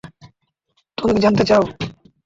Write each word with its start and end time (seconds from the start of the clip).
তুমি 0.97 1.11
কি 1.15 1.19
জানতে 1.23 1.43
চাও? 1.49 1.63